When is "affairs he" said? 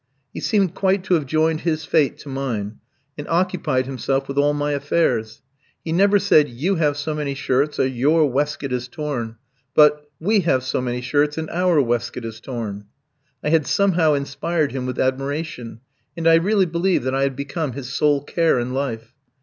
4.71-5.91